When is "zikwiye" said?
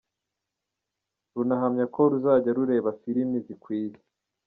3.45-3.97